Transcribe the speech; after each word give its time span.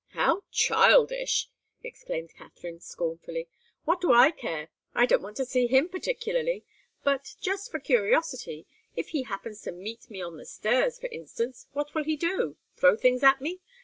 "How 0.13 0.41
childish!" 0.49 1.47
exclaimed 1.83 2.31
Katharine, 2.35 2.79
scornfully. 2.79 3.47
"What 3.85 4.01
do 4.01 4.11
I 4.11 4.31
care? 4.31 4.69
I 4.95 5.05
don't 5.05 5.21
want 5.21 5.37
to 5.37 5.45
see 5.45 5.67
him 5.67 5.89
particularly. 5.89 6.63
But, 7.03 7.35
just 7.39 7.69
for 7.69 7.79
curiosity 7.79 8.65
if 8.95 9.09
he 9.09 9.21
happens 9.21 9.61
to 9.61 9.71
meet 9.71 10.09
me 10.09 10.19
on 10.19 10.37
the 10.37 10.45
stairs, 10.47 10.97
for 10.97 11.05
instance, 11.09 11.67
what 11.73 11.93
will 11.93 12.03
he 12.03 12.15
do? 12.15 12.57
Throw 12.75 12.95
things 12.95 13.21
at 13.21 13.41
me? 13.41 13.59